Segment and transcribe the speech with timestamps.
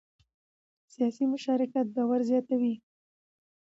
[0.93, 2.75] سیاسي مشارکت باور زیاتوي